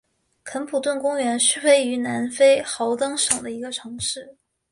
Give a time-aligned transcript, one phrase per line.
[0.43, 4.35] 肯普顿公园是位于南非豪登省的一个城市。